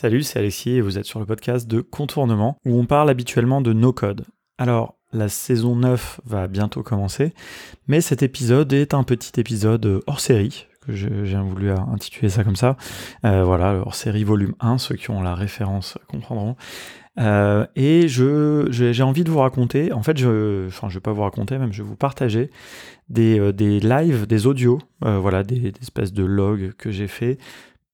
[0.00, 3.60] Salut, c'est Alexis et vous êtes sur le podcast de Contournement où on parle habituellement
[3.60, 4.26] de no-code.
[4.56, 7.34] Alors, la saison 9 va bientôt commencer,
[7.88, 12.54] mais cet épisode est un petit épisode hors série, que j'ai voulu intituler ça comme
[12.54, 12.76] ça.
[13.24, 16.54] Euh, voilà, hors série volume 1, ceux qui ont la référence comprendront.
[17.18, 21.12] Euh, et je, j'ai envie de vous raconter, en fait, je, enfin, je vais pas
[21.12, 22.52] vous raconter, même je vais vous partager
[23.08, 27.38] des, euh, des lives, des audios, voilà, des, des, espèces de logs que j'ai fait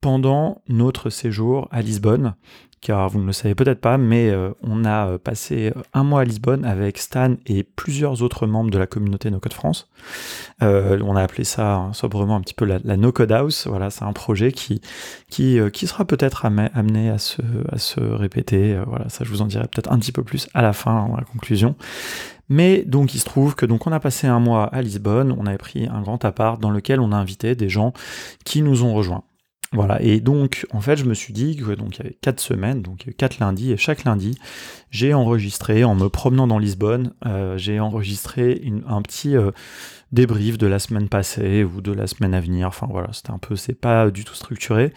[0.05, 2.35] pendant notre séjour à Lisbonne,
[2.83, 6.21] car vous ne le savez peut-être pas, mais euh, on a euh, passé un mois
[6.21, 9.89] à Lisbonne avec Stan et plusieurs autres membres de la communauté No Code France.
[10.63, 13.67] Euh, on a appelé ça hein, sobrement un petit peu la, No Code House.
[13.67, 14.83] Voilà, c'est un projet qui,
[15.31, 17.41] qui, qui sera peut-être amené à se,
[17.73, 18.79] à se répéter.
[18.87, 21.17] voilà, ça je vous en dirai peut-être un petit peu plus à la fin, dans
[21.17, 21.77] la conclusion.
[22.51, 25.47] Mais donc il se trouve que donc on a passé un mois à Lisbonne, on
[25.47, 27.95] avait pris un grand appart dans lequel on a invité des gens
[28.45, 29.25] qui nous ont rejoints.
[29.75, 32.41] Voilà, et donc en fait je me suis dit que donc il y avait quatre
[32.41, 34.39] semaines, donc quatre lundis, et chaque lundi
[34.91, 39.51] j'ai enregistré en me promenant dans Lisbonne, euh, j'ai enregistré un petit euh,
[40.13, 42.69] débrief de la semaine passée ou de la semaine à venir.
[42.69, 44.93] Enfin voilà, c'était un peu, c'est pas du tout structuré.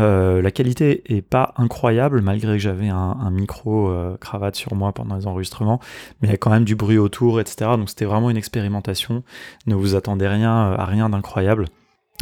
[0.00, 5.14] Euh, la qualité est pas incroyable malgré que j'avais un, micro cravate sur moi pendant
[5.14, 5.80] les enregistrements,
[6.20, 7.70] mais il y a quand même du bruit autour, etc.
[7.76, 9.22] Donc c'était vraiment une expérimentation.
[9.66, 11.66] Ne vous attendez rien à rien d'incroyable.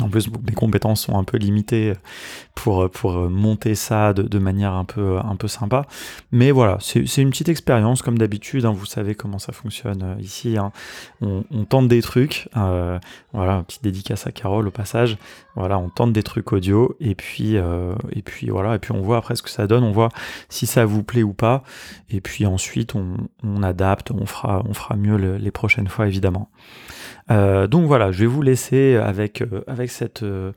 [0.03, 1.93] En plus, mes compétences sont un peu limitées
[2.55, 5.87] pour, pour monter ça de, manière un peu, un peu sympa.
[6.33, 8.65] Mais voilà, c'est une petite expérience comme d'habitude.
[8.65, 10.57] Hein, vous savez comment ça fonctionne euh, ici.
[10.59, 10.73] Hein.
[11.21, 12.49] On, tente des trucs.
[12.57, 12.99] Euh,
[13.33, 15.17] voilà, petite dédicace à Carole au passage.
[15.55, 19.01] Voilà, on tente des trucs audio et puis, euh, et puis voilà, et puis on
[19.01, 19.85] voit après ce que ça donne.
[19.85, 20.11] On voit
[20.49, 21.63] si ça vous plaît ou pas.
[22.11, 24.11] Et puis ensuite, on, on adapte.
[24.11, 26.51] On fera, on fera mieux les prochaines fois évidemment.
[27.31, 29.91] Euh, donc voilà, je vais vous laisser avec, euh, avec
[30.23, 30.53] euh,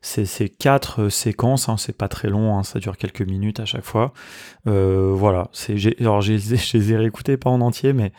[0.00, 1.68] ces, quatre séquences.
[1.68, 4.12] Hein, c'est pas très long, hein, ça dure quelques minutes à chaque fois.
[4.64, 8.12] voilà, c'est, alors je les ai réécoutés pas en entier, mais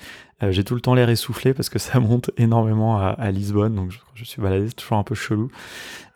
[0.50, 4.26] j'ai tout le temps l'air essoufflé parce que ça monte énormément à, Lisbonne, donc je,
[4.26, 5.50] suis baladé, c'est toujours un peu chelou.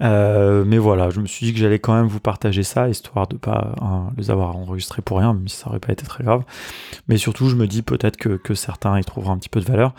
[0.02, 3.38] mais voilà, je me suis dit que j'allais quand même vous partager ça, histoire de
[3.38, 6.44] pas hein, les avoir enregistrés pour rien, même si ça aurait pas été très grave.
[7.08, 9.66] Mais surtout, je me dis peut-être que, que certains y trouveront un petit peu de
[9.66, 9.94] valeur.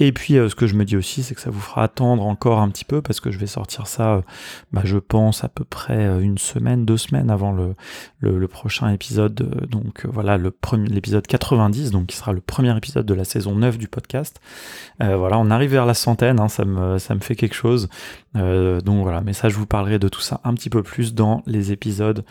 [0.00, 2.24] Et puis euh, ce que je me dis aussi, c'est que ça vous fera attendre
[2.24, 4.20] encore un petit peu parce que je vais sortir ça, euh,
[4.72, 7.74] bah, je pense à peu près euh, une semaine, deux semaines avant le,
[8.48, 9.66] prochain épisode.
[9.68, 13.88] donc voilà, l'épisode 90, donc qui sera le premier épisode de la saison 9 du
[13.88, 14.40] podcast.
[15.00, 17.88] voilà, on arrive vers la centaine, hein, ça me fait quelque chose.
[18.34, 21.42] donc voilà, mais ça je vous parlerai de tout ça un petit peu plus dans
[21.46, 22.24] les épisodes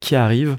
[0.00, 0.56] qui arrivent.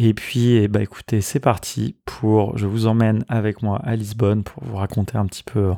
[0.00, 2.56] Et puis, eh ben, écoutez, c'est parti pour.
[2.56, 5.72] Je vous emmène avec moi à Lisbonne pour vous raconter un petit peu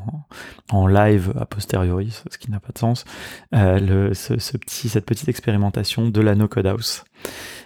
[0.70, 3.06] en, live a posteriori, ce qui n'a pas de sens,
[3.54, 7.02] euh, ce, petit, cette petite expérimentation de la Code House.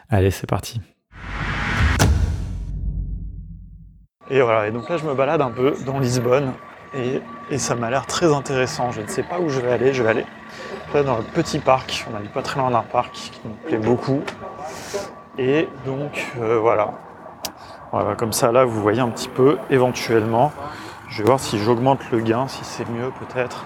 [0.08, 0.80] Allez, c'est parti.
[4.30, 6.52] Et voilà, et donc là je me balade un peu dans Lisbonne
[6.94, 7.20] et,
[7.50, 8.92] et ça m'a l'air très intéressant.
[8.92, 10.24] Je ne sais pas où je vais aller, je vais aller
[11.02, 12.06] dans le petit parc.
[12.08, 14.22] On n'est pas très loin d'un parc qui me plaît beaucoup.
[15.36, 16.92] Et donc euh, voilà.
[17.90, 18.14] voilà.
[18.14, 20.52] Comme ça là vous voyez un petit peu éventuellement.
[21.08, 23.64] Je vais voir si j'augmente le gain, si c'est mieux peut-être.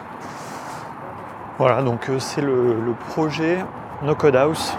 [1.58, 3.58] Voilà, donc euh, c'est le, projet
[4.02, 4.76] No Code House.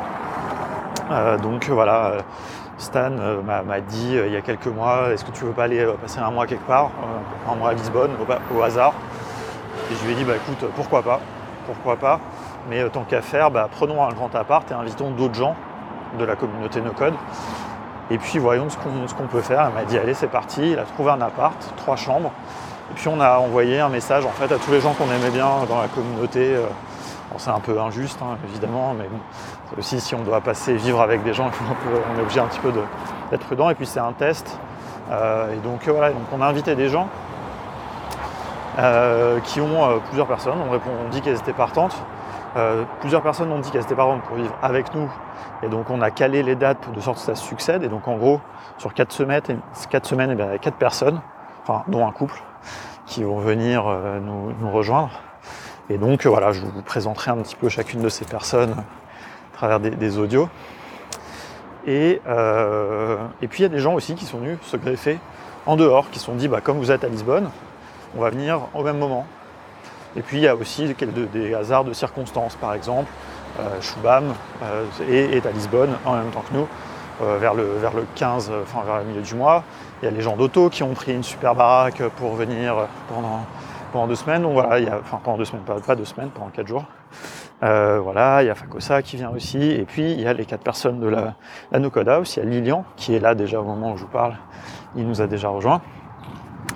[1.11, 2.17] Euh, donc voilà,
[2.77, 3.11] Stan
[3.45, 6.31] m'a dit il y a quelques mois, est-ce que tu veux pas aller passer un
[6.31, 6.91] mois quelque part,
[7.49, 8.11] un mois à Lisbonne,
[8.55, 8.93] au, hasard?
[9.91, 11.19] Et je lui ai dit, bah écoute, pourquoi pas,
[11.65, 12.19] pourquoi pas,
[12.69, 15.55] mais tant qu'à faire, bah, prenons un grand appart et invitons d'autres gens
[16.17, 17.13] de la communauté no code.
[18.11, 18.77] Et puis voyons ce
[19.13, 19.67] qu'on peut faire.
[19.67, 22.31] Elle m'a dit allez c'est parti, il a trouvé un appart, trois chambres.
[22.91, 25.29] Et puis on a envoyé un message en fait à tous les gens qu'on aimait
[25.29, 26.55] bien dans la communauté.
[26.55, 26.65] Euh,
[27.37, 29.19] c'est un peu injuste hein, évidemment, mais bon,
[29.77, 31.51] aussi si on doit passer vivre avec des gens,
[32.15, 32.73] on est obligé un petit peu
[33.29, 33.69] d'être prudent.
[33.69, 34.59] Et puis c'est un test.
[35.11, 37.07] Euh, et donc euh, voilà, on a invité des gens
[39.43, 40.57] qui ont plusieurs personnes.
[40.65, 42.01] On, répond, on dit qu'elles étaient partantes.
[43.01, 45.09] plusieurs personnes ont dit qu'elles étaient partantes pour vivre avec nous
[45.63, 47.83] et donc on a calé les dates de sorte que ça succède.
[47.83, 48.39] Et donc en gros,
[48.77, 49.41] sur 4 semaines,
[49.89, 51.21] 4 semaines, il y a 4 personnes,
[51.63, 52.41] enfin dont un couple,
[53.05, 55.11] qui vont venir euh, nous, rejoindre.
[55.89, 59.79] Et donc voilà, je vous présenterai un petit peu chacune de ces personnes à travers
[59.79, 60.47] des, audios.
[61.87, 65.17] Et, euh, et, puis il y a des gens aussi qui sont venus se greffer
[65.65, 67.49] en dehors, qui se sont dit, bah, comme vous êtes à Lisbonne,
[68.15, 69.25] on va venir au même moment.
[70.15, 70.93] Et puis il y a aussi
[71.33, 73.11] des hasards de circonstances, par exemple,
[73.59, 76.67] euh, Shubham euh, est, à Lisbonne en même temps que nous,
[77.21, 79.63] euh, vers, le, vers le 15, enfin vers le milieu du mois.
[80.01, 83.45] Il y a les gens d'auto qui ont pris une super baraque pour venir pendant,
[83.91, 84.43] pendant deux semaines.
[84.43, 86.85] Donc voilà, il y a, enfin pendant deux semaines, pas, deux semaines, pendant quatre jours.
[87.61, 90.63] voilà, il y a Facosa qui vient aussi, et puis il y a les quatre
[90.63, 91.33] personnes de la,
[91.71, 93.97] la No Code House, il y a Lilian qui est là déjà au moment où
[93.97, 94.35] je vous parle,
[94.95, 95.81] il nous a déjà rejoint.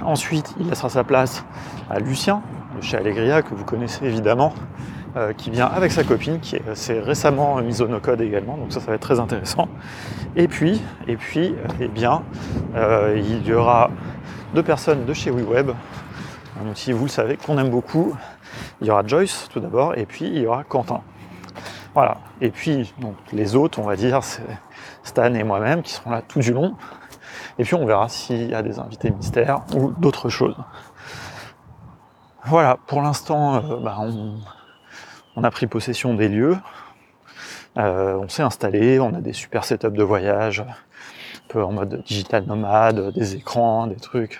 [0.03, 1.45] Ensuite, il laissera sa place
[1.89, 2.41] à Lucien
[2.75, 4.53] de chez Allegria, que vous connaissez évidemment,
[5.15, 8.79] euh, qui vient avec sa copine, qui s'est récemment mise au no-code également, donc ça,
[8.79, 9.67] ça va être très intéressant.
[10.35, 12.23] Et puis, et puis, eh bien,
[12.75, 13.91] euh, il y aura
[14.53, 15.71] deux personnes de chez WeWeb,
[16.61, 18.15] un outil, vous le savez, qu'on aime beaucoup.
[18.81, 21.01] Il y aura Joyce tout d'abord, et puis il y aura Quentin.
[21.93, 22.17] Voilà.
[22.41, 24.41] Et puis, donc, les autres, on va dire, c'est
[25.03, 26.75] Stan et moi-même qui seront là tout du long.
[27.59, 30.55] Et puis on verra s'il y a des invités mystères ou d'autres choses.
[32.45, 34.35] Voilà, pour l'instant, euh, bah, on,
[35.41, 36.57] a pris possession des lieux.
[37.77, 42.03] Euh, on s'est installé, on a des super setups de voyage, un peu en mode
[42.03, 44.39] digital nomade, des écrans, des trucs,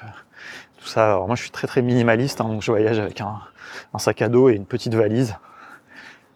[0.80, 1.06] tout ça.
[1.06, 3.40] Alors moi je suis très très minimaliste, hein, donc je voyage avec un,
[3.98, 5.36] sac à dos et une petite valise.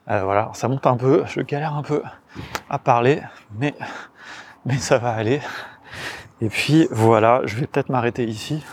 [0.09, 2.01] Euh, voilà, ça monte un peu, je galère un peu
[2.69, 3.21] à parler,
[3.59, 3.75] mais,
[4.65, 5.42] mais ça va aller.
[6.42, 8.63] Et puis voilà, je vais peut-être m'arrêter ici.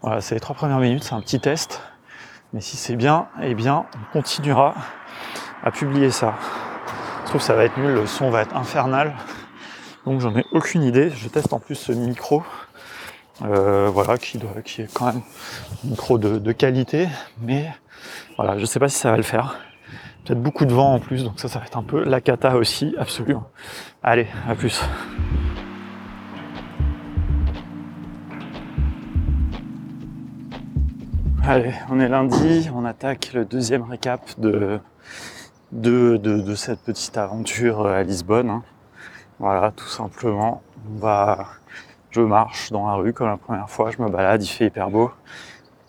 [0.00, 1.82] Voilà, c'est les trois premières minutes, c'est un petit test.
[2.52, 4.74] Mais si c'est bien, eh bien, on continuera
[5.62, 6.34] à publier ça.
[7.22, 9.14] Je trouve que ça va être nul, le son va être infernal.
[10.06, 11.10] Donc j'en ai aucune idée.
[11.10, 12.42] Je teste en plus ce micro.
[13.42, 15.20] Euh, voilà, qui, doit, qui est quand même
[15.84, 17.08] un micro de, de qualité.
[17.42, 17.70] Mais
[18.36, 19.58] voilà, je sais pas si ça va le faire.
[20.24, 22.56] Peut-être beaucoup de vent en plus, donc ça, ça va être un peu la cata
[22.56, 23.48] aussi, absolument.
[24.02, 24.82] Allez, à plus.
[31.44, 34.80] Allez, on est lundi, on attaque le deuxième récap de,
[35.72, 38.50] de, cette petite aventure à Lisbonne.
[38.50, 38.62] Hein.
[39.38, 40.62] Voilà, tout simplement.
[41.02, 41.36] On
[42.10, 44.90] je marche dans la rue comme la première fois, je me balade, il fait hyper
[44.90, 45.10] beau.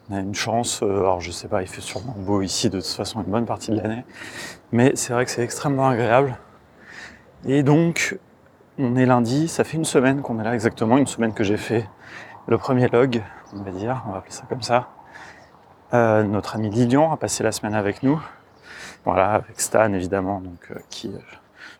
[0.09, 2.79] On a une chance, euh, alors je sais pas, il fait sûrement beau ici de
[2.79, 4.03] toute façon une bonne partie de l'année,
[4.71, 6.37] mais c'est vrai que c'est extrêmement agréable.
[7.45, 8.19] Et donc,
[8.77, 11.57] on est lundi, ça fait une semaine qu'on est là exactement, une semaine que j'ai
[11.57, 11.87] fait
[12.47, 13.23] le premier log,
[13.53, 14.89] on va dire, on va appeler ça comme ça.
[15.93, 18.21] Euh, notre ami Lilian a passé la semaine avec nous.
[19.05, 21.19] Voilà, avec Stan évidemment, donc euh, qui euh,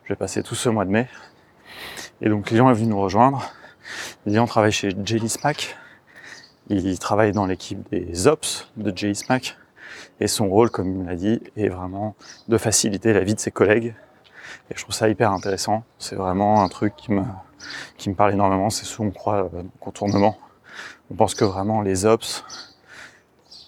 [0.04, 1.08] je vais passer tout ce mois de mai.
[2.20, 3.42] Et donc Lilian est venu nous rejoindre.
[4.26, 5.76] Lilian travaille chez Jelly Smack.
[6.68, 9.56] Il travaille dans l'équipe des Ops de Jelly Smack.
[10.20, 12.14] Et son rôle, comme il me l'a dit, est vraiment
[12.48, 13.94] de faciliter la vie de ses collègues.
[14.70, 15.84] Et je trouve ça hyper intéressant.
[15.98, 17.24] C'est vraiment un truc qui me,
[17.96, 18.70] qui me parle énormément.
[18.70, 20.38] C'est ce qu'on croit euh, contournement.
[21.10, 22.44] On pense que vraiment les Ops,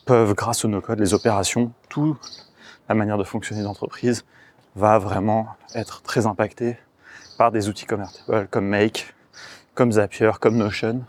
[0.05, 2.19] peuvent, grâce au no-code, les opérations, toute
[2.89, 4.25] la manière de fonctionner d'entreprise
[4.77, 6.77] va vraiment être très impactée
[7.39, 8.07] par des outils comme
[8.51, 9.15] comme Make,
[9.75, 11.05] comme Zapier, comme Notion.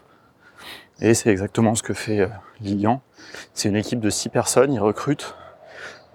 [0.99, 2.27] Et c'est exactement ce que fait euh,
[2.61, 3.01] Lilian.
[3.53, 5.35] C'est une équipe de 6 personnes, ils recrutent.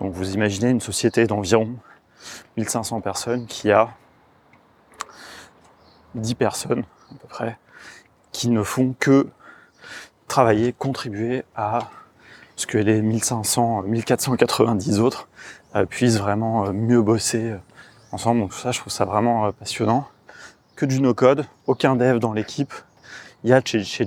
[0.01, 1.75] Donc vous imaginez une société d'environ
[2.57, 3.91] 1500 personnes qui a
[6.15, 7.59] 10 personnes à peu près
[8.33, 9.29] qui ne font que
[10.29, 11.91] travailler, contribuer à
[12.59, 15.29] ce que les 1500, 1490 autres
[15.77, 17.59] euh, puissent vraiment euh, mieux bosser euh,
[18.11, 18.41] ensemble.
[18.41, 20.09] Donc ça, je trouve ça vraiment passionnant.
[20.75, 22.75] Que du no-code, aucun dev dans l'équipe.
[23.45, 24.05] Il y a chez, chez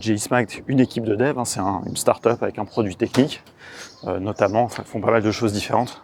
[0.67, 3.41] une équipe de dev, hein, c'est une start-up avec un produit technique,
[4.03, 6.03] notamment, enfin, font pas mal de choses différentes.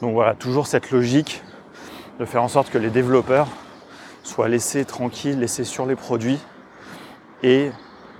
[0.00, 1.42] Donc voilà, toujours cette logique
[2.18, 3.48] de faire en sorte que les développeurs
[4.22, 6.38] soient laissés tranquilles, laissés sur les produits
[7.42, 7.70] et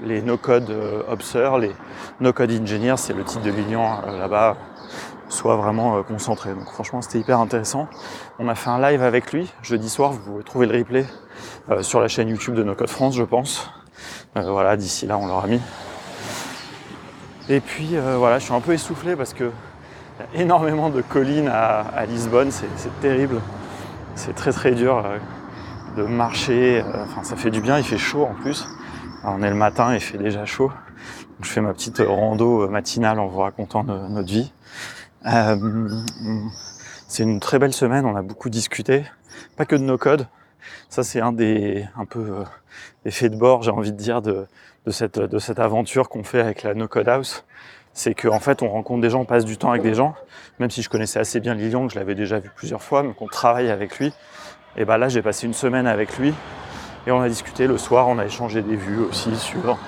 [0.03, 0.71] les no-code
[1.09, 1.73] officers, les
[2.21, 4.57] no-code engineers, c'est le titre de Lilian euh, là-bas,
[5.29, 6.51] soit vraiment euh, concentré.
[6.51, 7.89] Donc franchement, c'était hyper intéressant.
[8.39, 10.13] On a fait un live avec lui jeudi soir.
[10.13, 11.07] Vous pouvez trouver le replay
[11.71, 13.71] euh, sur la chaîne YouTube de No Code France, je pense.
[14.35, 15.61] voilà, d'ici là, on l'aura mis.
[17.49, 21.49] Et puis voilà, je suis un peu essoufflé parce que y a énormément de collines
[21.49, 23.41] à, Lisbonne, c'est terrible.
[24.17, 25.05] C'est très très dur
[25.97, 26.83] de marcher.
[27.05, 28.67] Enfin, ça fait du bien, il fait chaud en plus
[29.27, 30.71] on est le matin, il fait déjà chaud.
[31.43, 34.53] je fais ma petite rando matinale en vous racontant notre vie.
[35.27, 35.89] Euh,
[37.09, 39.05] c'est une très belle semaine, on a beaucoup discuté.
[39.57, 40.29] Pas que de nos codes.
[40.89, 42.45] Ça, c'est un des un peu euh,
[43.05, 44.47] effets de bord, j'ai envie de dire, de,
[44.91, 45.19] cette,
[45.59, 47.45] aventure qu'on fait avec la No Code House.
[47.93, 50.15] C'est qu'en fait, on rencontre des gens, on passe du temps avec des gens.
[50.59, 53.15] Même si je connaissais assez bien Lilian, que je l'avais déjà vu plusieurs fois, mais
[53.15, 54.13] qu'on travaille avec lui.
[54.77, 56.35] Et ben là, j'ai passé une semaine avec lui
[57.07, 59.79] et on a discuté le soir, on a échangé des vues aussi sur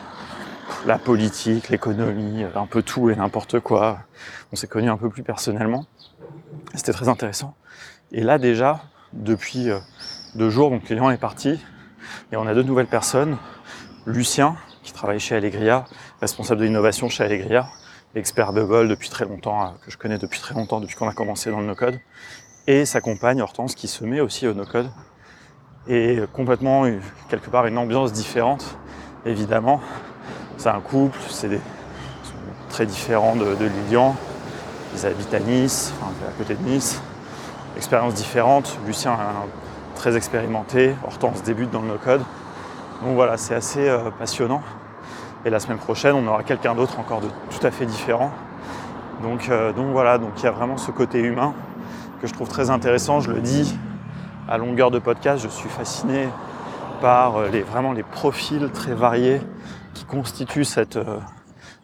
[0.87, 3.99] la politique, l'économie, un peu tout et n'importe quoi.
[4.53, 5.85] On s'est connus un peu plus personnellement.
[6.75, 7.57] C'était très intéressant.
[8.13, 8.83] Et là déjà,
[9.13, 9.79] depuis euh,
[10.37, 11.61] deux jours, donc client est parti,
[12.31, 13.37] et on a deux nouvelles personnes.
[14.07, 15.85] Lucien, qui travaille chez Allegria,
[16.21, 17.67] responsable de l'innovation chez Allegria,
[18.15, 21.15] expert Bubble depuis très longtemps, euh, que je connais depuis très longtemps, depuis qu'on a
[21.15, 21.99] commencé dans le no-code.
[22.69, 24.91] et sa compagne Hortense qui se met aussi au no-code.
[25.89, 26.85] Et complètement,
[27.31, 28.77] quelque part, une ambiance différente,
[29.25, 29.81] évidemment.
[30.59, 31.61] C'est un couple, c'est
[32.69, 34.15] très différents de, Lilian.
[34.95, 37.01] Ils habitent à Nice, enfin, à côté de Nice.
[37.77, 38.79] Expérience différente.
[38.87, 39.17] Lucien
[39.95, 40.95] très expérimenté.
[41.07, 42.21] Hortense débute dans le no-code.
[43.03, 44.63] Donc voilà, c'est assez euh, passionnant.
[45.45, 48.31] Et la semaine prochaine, on aura quelqu'un d'autre encore de tout à fait différent.
[49.23, 51.55] Donc, euh, donc voilà, donc il y a vraiment ce côté humain
[52.21, 53.21] que je trouve très intéressant.
[53.21, 53.79] Je le dis
[54.49, 56.27] à longueur de podcast, je suis fasciné
[57.03, 59.43] par euh, les, vraiment les profils très variés
[59.93, 60.99] qui constituent cette,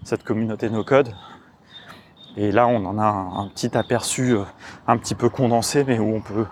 [0.03, 1.13] cette communauté no-code.
[2.37, 4.37] Et là, on en a un, petit aperçu
[4.87, 6.47] un petit peu condensé, mais où on peut,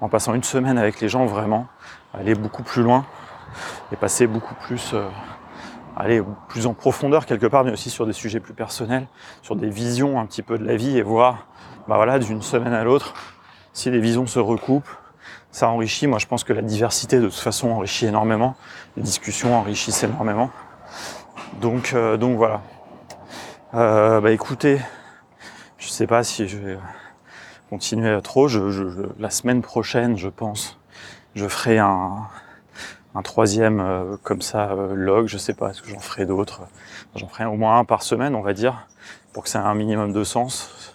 [0.00, 1.66] en passant une semaine avec les gens, vraiment
[2.14, 3.04] aller beaucoup plus loin
[3.92, 5.08] et passer beaucoup plus, euh,
[5.96, 9.08] aller plus en profondeur quelque part, mais aussi sur des sujets plus personnels,
[9.42, 11.48] sur des visions un petit peu de la vie et voir,
[11.88, 13.14] bah d'une semaine à l'autre,
[13.72, 14.88] si les visions se recoupent,
[15.50, 16.06] ça enrichit.
[16.06, 18.54] Moi, je pense que la diversité, de toute façon, enrichit énormément.
[18.96, 20.50] Les discussions enrichissent énormément.
[21.60, 22.62] Donc, euh, donc voilà.
[23.74, 24.80] Euh, bah écoutez,
[25.76, 26.78] je sais pas si je vais
[27.68, 28.48] continuer trop.
[28.48, 28.84] Je, je,
[29.18, 30.78] la semaine prochaine, je pense,
[31.34, 32.28] je ferai un,
[33.14, 36.62] un troisième euh, comme ça euh, log, je sais pas, est-ce que j'en ferai d'autres?
[37.14, 38.86] J'en ferai au moins un par semaine, on va dire,
[39.32, 40.94] pour que ça ait un minimum de sens.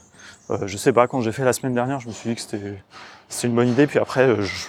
[0.49, 2.41] Euh, je sais pas, quand j'ai fait la semaine dernière, je me suis dit que
[2.41, 2.81] c'était
[3.33, 4.67] c'est une bonne idée, puis après, je,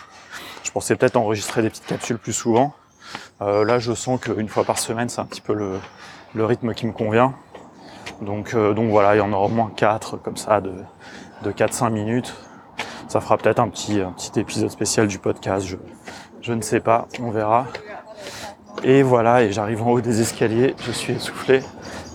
[0.62, 2.74] je pensais peut-être enregistrer des petites capsules plus souvent.
[3.40, 6.92] là, je sens qu'une fois par semaine, c'est un petit peu le, rythme qui me
[6.92, 7.34] convient.
[8.22, 10.72] Donc, donc voilà, il y en aura au moins 4 comme ça de,
[11.42, 12.34] de 4-5 minutes.
[13.08, 14.02] Ça fera peut-être un petit,
[14.36, 15.66] épisode spécial du podcast.
[15.66, 15.76] Je,
[16.40, 17.66] je ne sais pas, on verra.
[18.82, 21.62] Et voilà, et j'arrive en haut des escaliers, je suis essoufflé,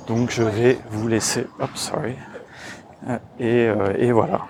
[0.07, 1.47] donc je vais vous laisser.
[1.59, 2.15] Hop, sorry.
[3.07, 4.41] Euh, euh, et voilà.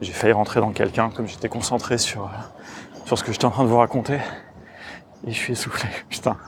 [0.00, 2.30] J'ai failli rentrer dans quelqu'un comme j'étais concentré sur,
[3.04, 4.18] sur ce que j'étais en train de vous raconter.
[5.26, 6.38] Et je suis essoufflé, putain.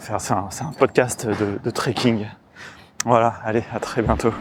[0.00, 2.26] C'est un, un, podcast de, de trekking.
[3.06, 4.34] Voilà, allez, à très bientôt.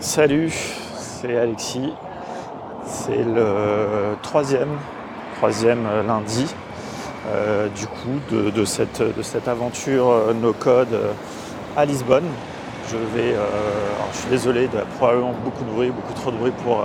[0.00, 0.52] Salut,
[0.96, 1.92] c'est Alexis.
[2.84, 4.76] C'est le troisième,
[5.36, 6.52] troisième lundi
[7.26, 11.12] euh, du coup de, cette, de cette aventure euh, no code euh,
[11.76, 12.26] à Lisbonne.
[12.88, 16.52] Je vais, alors je suis désolé, de probablement beaucoup de bruit, beaucoup trop de bruit
[16.62, 16.84] pour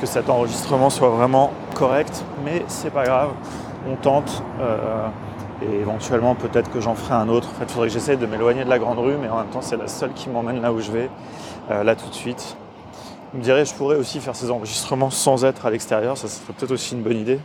[0.00, 3.30] que cet enregistrement soit vraiment correct, mais c'est pas grave,
[3.88, 4.42] on tente.
[5.62, 7.48] et éventuellement peut-être que j'en ferai un autre.
[7.48, 9.46] En fait, il faudrait que j'essaye de m'éloigner de la grande rue, mais en même
[9.46, 11.08] temps c'est la seule qui m'emmène là où je vais.
[11.70, 12.56] Euh, là tout de suite.
[13.32, 16.54] Vous me direz, je pourrais aussi faire ces enregistrements sans être à l'extérieur, ça serait
[16.54, 17.38] peut-être aussi une bonne idée.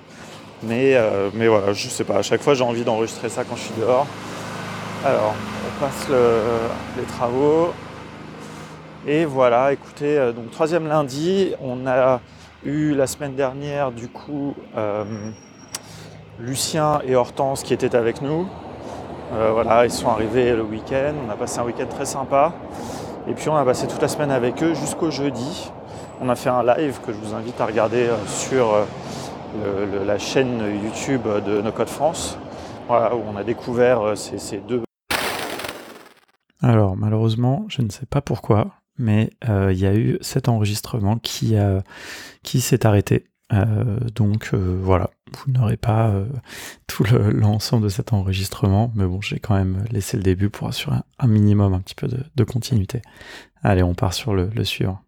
[0.63, 3.57] Mais, euh, mais voilà, je sais pas, à chaque fois j'ai envie d'enregistrer ça quand
[3.57, 4.07] je suis dehors.
[5.05, 5.33] Alors,
[6.09, 7.73] les travaux.
[9.05, 12.21] Et voilà, écoutez, euh, donc troisième lundi, on a
[12.63, 14.55] eu la semaine dernière du coup
[16.39, 18.47] Lucien et Hortense qui étaient avec nous.
[19.31, 22.53] voilà, ils sont arrivés le week-end, on a passé un week-end très sympa.
[23.27, 25.71] Et puis on a passé toute la semaine avec eux jusqu'au jeudi.
[26.21, 30.17] On a fait un live que je vous invite à regarder euh, sur euh, la
[30.17, 32.37] chaîne YouTube de No Code France,
[32.87, 34.83] voilà, où on a découvert euh, ces, deux.
[36.63, 41.55] Alors malheureusement, je ne sais pas pourquoi, mais il y a eu cet enregistrement qui,
[42.41, 43.27] qui s'est arrêté.
[44.15, 46.25] donc voilà, vous n'aurez pas euh,
[46.87, 50.97] tout l'ensemble de cet enregistrement, mais bon, j'ai quand même laissé le début pour assurer
[51.19, 53.01] un, minimum, un petit peu de, continuité.
[53.63, 54.99] Allez, on part sur le, suivant.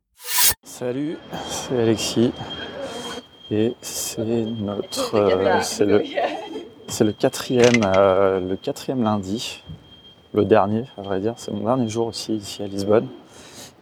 [0.63, 2.31] Salut, c'est Alexis,
[3.51, 6.03] et c'est notre, euh, c'est le,
[6.87, 9.63] c'est le quatrième, euh, le quatrième lundi,
[10.35, 13.07] le dernier, à vrai dire, c'est mon dernier jour aussi ici à Lisbonne,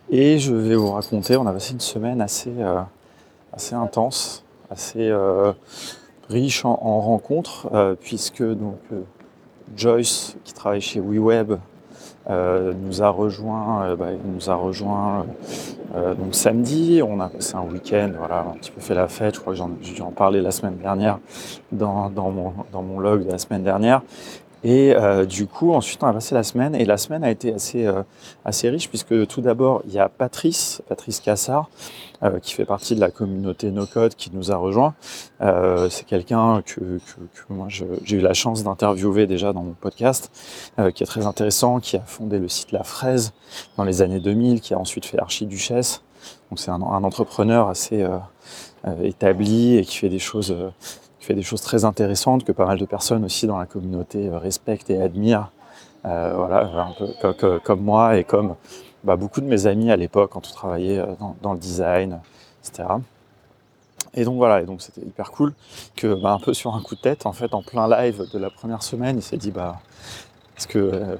[0.09, 2.53] et je vais vous raconter, on a passé une semaine assez,
[3.51, 5.11] assez intense, assez
[6.29, 9.01] riche en, rencontres, euh, puisque donc euh,
[9.75, 11.53] Joyce, qui travaille chez WeWeb,
[12.29, 15.25] euh, nous a rejoint, bah, nous a rejoint
[15.93, 17.01] donc samedi.
[17.05, 19.35] On a passé un week-end, voilà, un petit peu fait la fête.
[19.35, 21.19] Je crois que j'ai en parlé la semaine dernière
[21.71, 24.01] dans, dans, mon, dans mon log de la semaine dernière.
[24.63, 27.53] Et euh, du coup, ensuite, on a passé la semaine, et la semaine a été
[27.53, 28.03] assez, euh,
[28.45, 31.69] assez riche, puisque tout d'abord, il y a Patrice, Patrice Cassard,
[32.23, 34.95] euh, qui fait partie de la communauté NoCode, qui nous a rejoint.
[35.89, 40.31] c'est quelqu'un que, que, que, moi, j'ai eu la chance d'interviewer déjà dans mon podcast,
[40.95, 43.33] qui est très intéressant, qui a fondé le site La Fraise
[43.75, 46.01] dans les années 2000, qui a ensuite fait Archiduchesse.
[46.49, 48.07] Donc c'est un, un, entrepreneur assez
[49.03, 50.55] établi et qui fait des choses
[51.23, 54.37] fait des choses très intéressantes que pas mal de personnes aussi dans la communauté euh,
[54.37, 55.51] respectent et admirent
[56.03, 58.55] voilà, un peu comme, moi et comme
[59.05, 61.01] bah, beaucoup de mes amis à l'époque quand on travaillait
[61.41, 62.19] dans, le design,
[62.61, 62.89] etc.
[64.13, 65.53] Et donc voilà, et donc c'était hyper cool
[65.95, 68.37] que bah, un peu sur un coup de tête, en fait, en plein live de
[68.37, 69.79] la première semaine, il s'est dit bah
[70.57, 71.17] est-ce que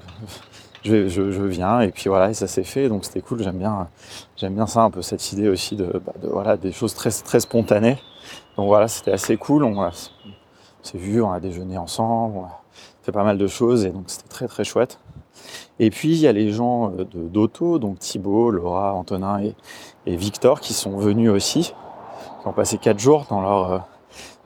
[0.84, 3.88] je, viens et puis voilà et ça s'est fait donc c'était cool j'aime bien
[4.36, 7.40] j'aime bien ça un peu cette idée aussi de, bah, voilà des choses très très
[7.40, 7.96] spontanées
[8.56, 9.90] donc voilà c'était assez cool on,
[10.82, 12.60] s'est vu on a déjeuné ensemble on a
[13.02, 14.98] fait pas mal de choses et donc c'était très très chouette
[15.78, 19.40] et puis il y a les gens euh, d'Auto donc Thibaut Laura Antonin
[20.06, 21.74] et, Victor qui sont venus aussi
[22.40, 23.78] qui ont passé quatre jours dans leur euh,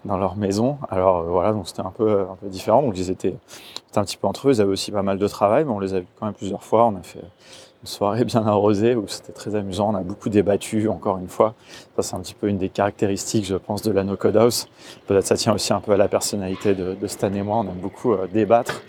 [0.05, 0.79] dans leur maison.
[0.89, 2.83] Alors euh, voilà, donc c'était un peu, un peu différent.
[2.83, 3.37] Donc ils étaient,
[3.95, 4.53] un petit peu entre eux.
[4.53, 6.63] Ils avaient aussi pas mal de travail, mais on les a vus quand même plusieurs
[6.63, 6.87] fois.
[6.87, 7.25] On a fait
[7.83, 9.91] une soirée bien arrosée où c'était très amusant.
[9.93, 11.55] On a beaucoup débattu, encore une fois.
[11.97, 14.69] Ça, c'est un petit peu une des caractéristiques, je pense, de la No Code House.
[15.07, 17.59] Peut-être ça tient aussi un peu à la personnalité de, Stan et moi.
[17.59, 18.83] On aime beaucoup euh, débattre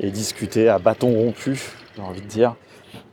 [0.00, 1.60] et discuter à bâton rompu,
[1.96, 2.54] j'ai envie de dire.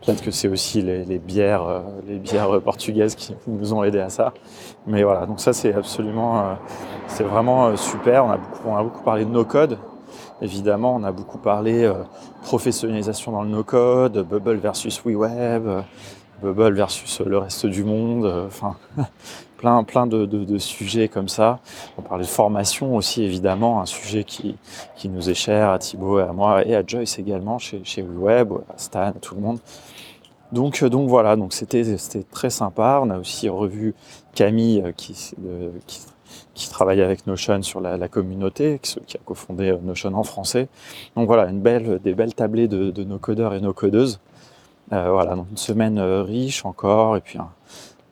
[0.05, 4.09] Peut-être que c'est aussi les, bières, euh, les bières portugaises qui nous ont aidé à
[4.09, 4.33] ça.
[4.85, 6.53] Mais voilà, donc ça c'est absolument, euh,
[7.07, 8.25] c'est vraiment euh, super.
[8.25, 9.77] On a, beaucoup, on a beaucoup parlé de no-code.
[10.41, 11.91] Évidemment, on a beaucoup parlé
[12.43, 15.83] professionnalisation dans le no-code, Bubble versus WeWeb,
[16.41, 18.25] Bubble versus le reste du monde.
[18.47, 18.75] Enfin,
[19.57, 21.59] plein, plein de, sujets comme ça.
[21.97, 24.57] On parlait de formation aussi, évidemment, un sujet qui,
[24.95, 28.53] qui nous est cher à Thibaut et à moi et à Joyce également chez, WeWeb,
[28.69, 29.59] à Stan, à tout le monde.
[30.51, 31.95] Donc, euh, donc voilà, donc c'était
[32.31, 32.99] très sympa.
[33.03, 33.95] On a aussi revu
[34.33, 35.13] Camille euh, qui,
[35.87, 36.01] qui,
[36.55, 40.67] qui travaille avec Notion sur la, communauté, qui, a cofondé euh, Notion en français.
[41.15, 44.19] Donc voilà, une belle, des belles tablées de, de nos codeurs et nos codeuses.
[44.89, 47.49] voilà, donc une semaine riche encore, et puis un,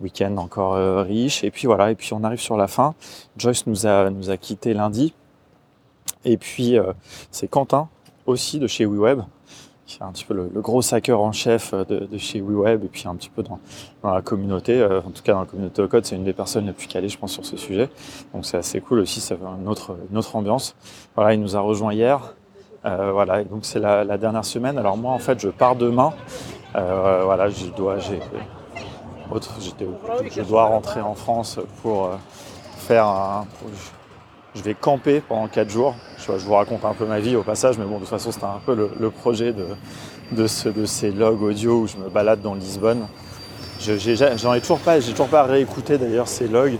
[0.04, 1.44] week-end encore euh, riche.
[1.44, 2.94] Et puis voilà, et puis on arrive sur la fin.
[3.38, 5.14] Joyce nous a, nous a quitté lundi.
[6.26, 6.94] Et puis euh,
[7.32, 7.90] c'est Quentin
[8.26, 9.22] aussi de chez WeWeb,
[9.86, 13.08] qui est un petit peu le, gros hacker en chef de, chez WeWeb et puis
[13.08, 13.60] un petit peu dans,
[14.04, 14.80] la communauté.
[14.80, 16.88] Euh, en tout cas dans la communauté au code, c'est une des personnes les plus
[16.88, 17.90] calées, je pense, sur ce sujet.
[18.34, 20.76] Donc c'est assez cool aussi, ça fait une autre, une autre ambiance.
[21.16, 22.34] Voilà, il nous a rejoint hier.
[22.84, 24.78] voilà, et donc c'est la, la, dernière semaine.
[24.78, 26.14] Alors moi, en fait, je pars demain.
[26.74, 28.20] voilà, je dois, j'ai
[30.32, 32.16] je dois rentrer en France pour euh,
[32.78, 33.48] faire un.
[34.56, 35.96] Je vais camper pendant 4 jours.
[36.18, 38.46] Je, vous raconte un peu ma vie au passage, mais bon, de toute façon, c'était
[38.46, 39.66] un peu le, projet de,
[40.32, 43.08] de, ces logs audio où je me balade dans Lisbonne.
[43.80, 46.78] J'en ai, toujours pas, j'ai toujours pas réécouté d'ailleurs ces logs.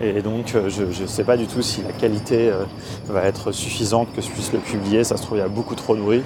[0.00, 2.64] Et donc, euh, je ne sais pas du tout si la qualité euh,
[3.06, 5.04] va être suffisante que je puisse le publier.
[5.04, 6.22] Ça se trouve, il y a beaucoup trop de bruit.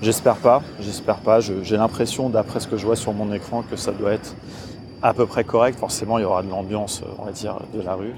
[0.00, 1.40] J'espère pas, j'espère pas.
[1.40, 4.34] J'ai l'impression, d'après ce que je vois sur mon écran, que ça doit être
[5.02, 5.78] à peu près correct.
[5.78, 8.14] Forcément, il y aura de l'ambiance, on va dire, de la rue.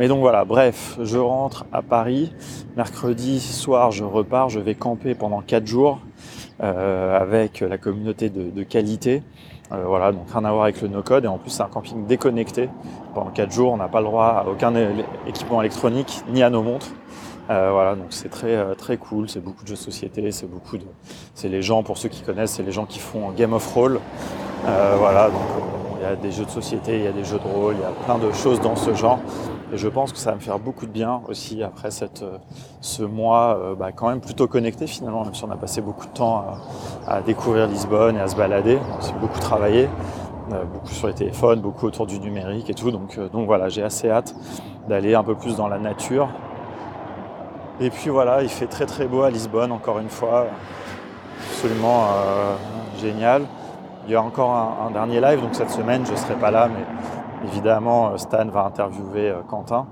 [0.00, 2.32] Mais donc voilà, bref, je rentre à Paris.
[2.74, 4.48] Mercredi soir, je repars.
[4.48, 5.98] Je vais camper pendant 4 jours
[6.62, 9.22] euh, avec la communauté de, qualité.
[9.72, 11.26] Euh, voilà, donc rien à voir avec le no-code.
[11.26, 12.70] Et en plus, c'est un camping déconnecté.
[13.14, 14.72] Pendant 4 jours, on n'a pas le droit à aucun
[15.26, 16.92] équipement électronique, ni à nos montres.
[17.50, 19.28] Euh, voilà, donc c'est très très cool.
[19.28, 20.86] C'est beaucoup de jeux de société, c'est beaucoup de,
[21.34, 24.00] c'est les gens pour ceux qui connaissent, c'est les gens qui font Game of Roll.
[24.64, 25.42] voilà, donc
[26.00, 27.82] il y a des jeux de société, il y a des jeux de rôle, il
[27.82, 29.18] y a plein de choses dans ce genre.
[29.72, 32.38] Et je pense que ça va me faire beaucoup de bien aussi après cette, euh,
[32.80, 36.06] ce mois euh, bah, quand même plutôt connecté finalement, même si on a passé beaucoup
[36.06, 36.44] de temps
[37.06, 38.78] à, découvrir Lisbonne et à se balader.
[38.98, 39.88] On s'est beaucoup travaillé,
[40.52, 42.90] euh, beaucoup sur les téléphones, beaucoup autour du numérique et tout.
[42.90, 44.34] Donc, donc voilà, j'ai assez hâte
[44.88, 46.28] d'aller un peu plus dans la nature.
[47.80, 50.46] Et puis voilà, il fait très très beau à Lisbonne encore une fois.
[51.52, 52.08] Absolument
[53.00, 53.42] génial.
[54.06, 54.50] Il y a encore
[54.84, 56.84] un, dernier live, donc cette semaine je ne serai pas là, mais
[57.44, 59.86] évidemment euh, Stan va interviewer euh, Quentin.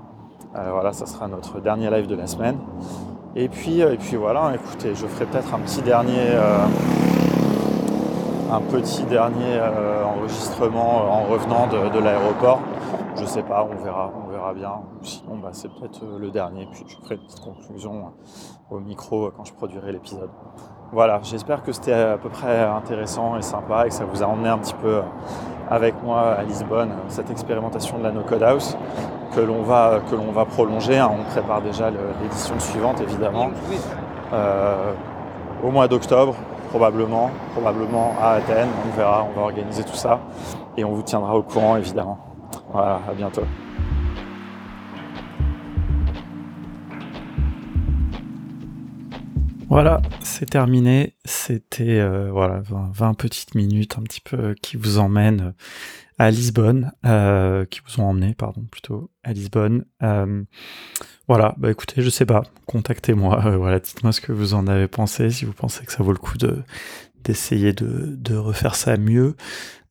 [0.55, 2.57] Euh, voilà, ça sera notre dernier live de la semaine.
[3.35, 6.35] Et puis, et puis voilà, écoutez, je ferai peut-être un petit dernier,
[8.51, 9.61] un petit dernier
[10.03, 12.59] enregistrement en revenant de, l'aéroport.
[13.15, 14.81] Je sais pas, on verra, on verra bien.
[15.03, 16.67] Sinon, bah, c'est peut-être le dernier.
[16.71, 18.13] Puis je ferai une petite conclusion
[18.71, 20.31] au micro quand je produirai l'épisode.
[20.91, 24.25] Voilà, j'espère que c'était à peu près intéressant et sympa et que ça vous a
[24.25, 25.01] emmené un petit peu
[25.69, 28.75] avec moi à Lisbonne, cette expérimentation de la No Code House
[29.35, 30.97] que l'on va, que l'on va prolonger.
[30.97, 31.11] Hein.
[31.19, 31.89] On prépare déjà
[32.21, 33.51] l'édition suivante évidemment
[34.33, 34.91] euh,
[35.63, 36.35] au mois d'octobre
[36.69, 38.69] probablement, probablement à Athènes.
[38.87, 40.19] On verra, on va organiser tout ça
[40.77, 42.17] et on vous tiendra au courant évidemment.
[42.71, 43.43] Voilà, à bientôt.
[49.69, 51.15] Voilà, c'est terminé.
[51.25, 55.53] C'était euh, voilà 20, petites minutes un petit peu euh, qui vous emmènent
[56.17, 59.85] à Lisbonne, euh, qui vous ont emmené, pardon, plutôt à Lisbonne.
[61.27, 65.29] Voilà, bah écoutez, je sais pas, contactez-moi, voilà, dites-moi ce que vous en avez pensé,
[65.29, 66.63] si vous pensez que ça vaut le coup de
[67.23, 69.35] d'essayer de, de refaire ça mieux.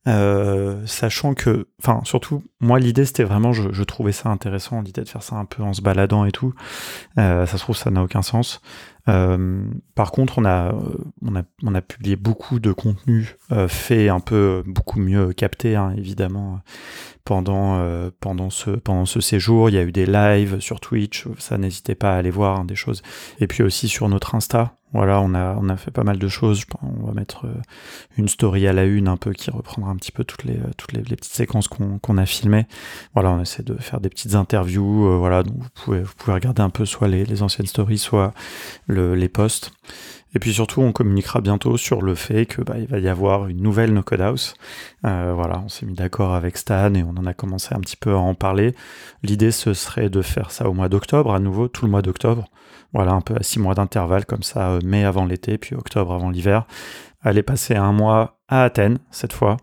[0.07, 5.09] Euh, sachant que, enfin, surtout, moi, l'idée, c'était vraiment, je, trouvais ça intéressant, l'idée de
[5.09, 6.53] faire ça un peu en se baladant et tout.
[7.17, 8.61] Euh, ça se trouve, ça n'a aucun sens.
[9.07, 9.63] Euh,
[9.95, 10.73] par contre, on a,
[11.21, 13.35] on a, on a publié beaucoup de contenu
[13.67, 16.59] fait un peu beaucoup mieux capté, hein, évidemment,
[17.25, 17.81] pendant,
[18.19, 19.69] pendant, ce, pendant ce séjour.
[19.69, 22.65] Il y a eu des lives sur Twitch, ça n'hésitez pas à aller voir hein,
[22.65, 23.01] des choses.
[23.39, 26.63] Et puis aussi sur notre Insta, voilà, on a, on fait pas mal de choses.
[26.81, 27.53] On va mettre euh,
[28.17, 31.15] une story à la une un peu qui reprendra un petit peu toutes les, euh,
[31.15, 32.65] petites séquences qu'on a filmées.
[33.13, 35.07] Voilà, on essaie de faire des petites interviews.
[35.07, 38.33] Euh, voilà, donc vous pouvez, regarder un peu soit les, anciennes stories, soit
[38.87, 39.71] le, les posts.
[40.33, 43.47] Et puis surtout, on communiquera bientôt sur le fait que bah, il va y avoir
[43.47, 44.53] une nouvelle No Code House.
[45.01, 48.13] Voilà, on s'est mis d'accord avec Stan et on en a commencé un petit peu
[48.13, 48.75] à en parler.
[49.23, 52.45] L'idée, ce serait de faire ça au mois d'octobre, à nouveau, tout le mois d'octobre.
[52.93, 56.13] Voilà, un peu à six mois d'intervalle, comme ça, euh, mai avant l'été, puis octobre
[56.13, 56.65] avant l'hiver.
[57.21, 59.57] Aller passer un mois à Athènes cette fois.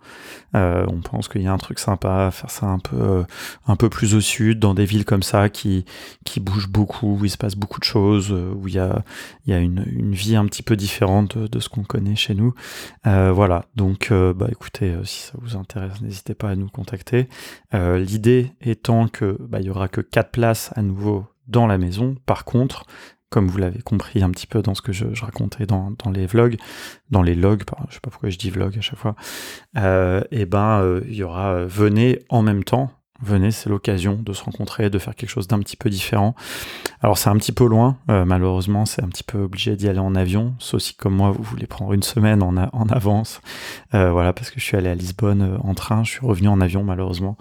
[0.54, 3.22] Euh, on pense qu'il y a un truc sympa faire ça un peu, euh,
[3.66, 5.86] un peu plus au sud, dans des villes comme ça qui,
[6.24, 9.02] qui bougent beaucoup, où il se passe beaucoup de choses, où il y a,
[9.46, 12.54] y a une, une vie un petit peu différente de, ce qu'on connaît chez nous.
[13.04, 17.28] voilà, donc bah, écoutez, si ça vous intéresse, n'hésitez pas à nous contacter.
[17.72, 22.16] L'idée étant que bah, il aura que quatre places à nouveau dans la maison.
[22.26, 22.84] Par contre,
[23.36, 26.56] comme vous l'avez compris un petit peu dans ce que je, racontais dans, les vlogs,
[27.10, 29.14] dans les logs, je sais pas pourquoi je dis vlog à chaque fois,
[29.76, 32.90] euh, et eh ben euh, il y aura euh, venez en même temps
[33.22, 36.34] venez, c'est l'occasion de se rencontrer, de faire quelque chose d'un petit peu différent.
[37.02, 39.98] Alors c'est un petit peu loin, euh, malheureusement, c'est un petit peu obligé d'y aller
[39.98, 42.56] en avion, sauf si comme moi vous voulez prendre une semaine en,
[42.88, 43.40] avance,
[43.94, 46.48] euh, voilà, parce que je suis allé à Lisbonne euh, en train, je suis revenu
[46.48, 47.36] en avion malheureusement.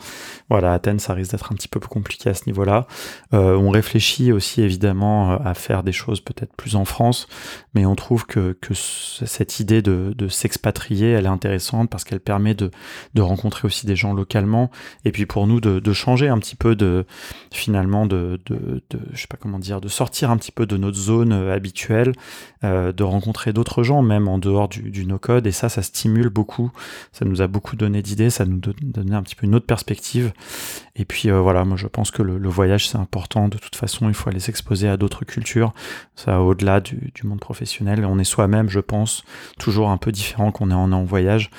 [0.49, 2.87] Voilà, Athènes, ça risque d'être un petit peu plus compliqué à ce niveau-là.
[3.31, 7.27] on réfléchit aussi évidemment à faire des choses peut-être plus en France,
[7.73, 12.53] mais on trouve que, cette idée de, de s'expatrier, elle est intéressante parce qu'elle permet
[12.53, 12.71] de,
[13.13, 14.69] de rencontrer aussi des gens localement,
[15.05, 17.05] et puis pour nous de, changer un petit peu de
[17.51, 21.31] finalement de, je sais pas comment dire de sortir un petit peu de notre zone
[21.31, 22.13] euh, habituelle
[22.63, 25.81] euh, de rencontrer d'autres gens même en dehors du, du no code et ça ça
[25.81, 26.71] stimule beaucoup.
[27.11, 28.29] Ça nous a beaucoup donné d'idées.
[28.29, 30.33] Ça nous donnait un petit peu une autre perspective.
[30.95, 33.47] Et puis euh, voilà moi je pense que le, voyage c'est important.
[33.47, 35.73] De toute façon il faut aller s'exposer à d'autres cultures.
[36.15, 39.23] Ça au-delà du, monde professionnel on est soi-même je pense
[39.57, 41.49] toujours un peu différent qu'on est en voyage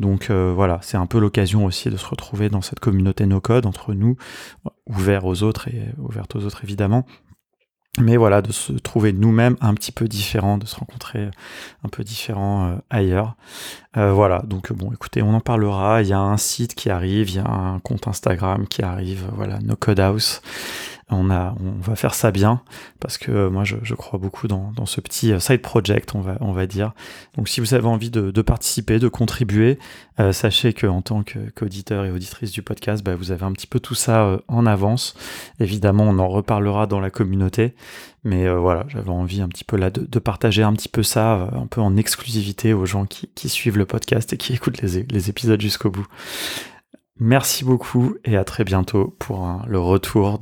[0.00, 3.66] donc euh, voilà, c'est un peu l'occasion aussi de se retrouver dans cette communauté no-code
[3.66, 4.16] entre nous,
[4.86, 7.04] ouvert aux autres et ouverte aux autres évidemment.
[7.98, 11.28] Mais voilà, de se trouver nous-mêmes un petit peu différents, de se rencontrer
[11.84, 13.36] un peu différents euh, ailleurs.
[13.96, 16.00] Euh, voilà, donc bon, écoutez, on en parlera.
[16.00, 19.26] Il y a un site qui arrive, il y a un compte Instagram qui arrive,
[19.34, 20.40] voilà, No Code House
[21.10, 22.60] on, va faire ça bien
[23.00, 26.66] parce que euh, moi je, crois beaucoup dans, ce petit euh, side project, on va,
[26.66, 26.92] dire.
[27.36, 29.78] Donc si vous avez envie de, participer, de contribuer,
[30.18, 33.66] euh, sachez que en tant qu'auditeur et auditrice du podcast, bah, vous avez un petit
[33.66, 35.14] peu tout ça en avance.
[35.58, 37.74] Évidemment, on en reparlera dans la communauté,
[38.24, 41.66] mais voilà, j'avais envie un petit peu là de, partager un petit peu ça, un
[41.66, 45.90] peu en exclusivité aux gens qui, suivent le podcast et qui écoutent les épisodes jusqu'au
[45.90, 46.06] bout.
[47.20, 50.38] Merci beaucoup et à très bientôt pour le retour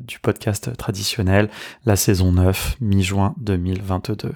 [0.00, 1.50] du podcast traditionnel,
[1.84, 4.32] la saison 9, mi-juin 2022.